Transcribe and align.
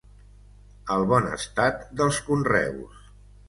El 0.95 1.05
bon 1.11 1.29
estat 1.35 1.87
dels 2.03 2.21
conreus. 2.33 3.09